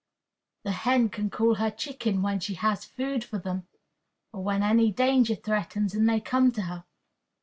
[0.63, 3.67] The hen can call her chickens when she has food for them,
[4.33, 6.85] or when any danger threatens, and they come to her.